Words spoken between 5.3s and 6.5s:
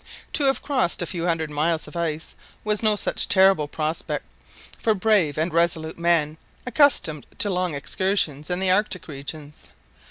and resolute men